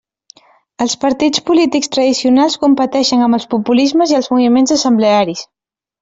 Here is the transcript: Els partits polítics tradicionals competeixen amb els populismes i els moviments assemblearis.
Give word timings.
Els 0.83 0.93
partits 1.01 1.41
polítics 1.49 1.91
tradicionals 1.95 2.55
competeixen 2.63 3.21
amb 3.25 3.37
els 3.39 3.45
populismes 3.51 4.15
i 4.15 4.17
els 4.21 4.31
moviments 4.37 4.75
assemblearis. 4.77 5.45